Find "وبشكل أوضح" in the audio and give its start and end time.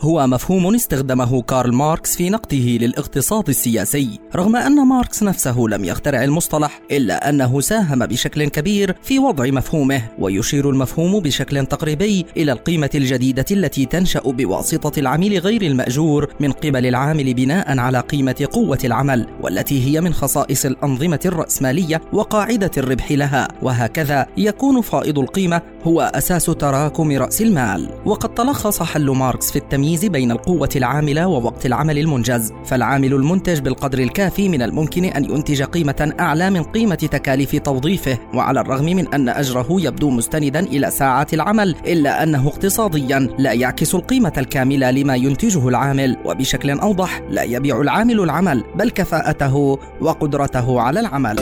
46.24-47.22